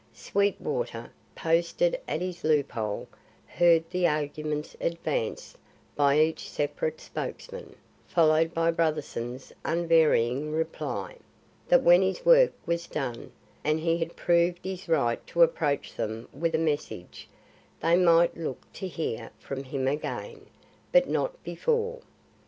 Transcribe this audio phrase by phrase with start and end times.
[0.15, 3.07] Sweetwater, posted at his loop hole,
[3.45, 5.59] heard the arguments advanced
[5.95, 7.75] by each separate spokesman,
[8.07, 11.17] followed by Brotherson's unvarying reply:
[11.67, 13.31] that when his work was done
[13.63, 17.29] and he had proved his right to approach them with a message,
[17.79, 20.47] they might look to hear from him again;
[20.91, 21.99] but not before.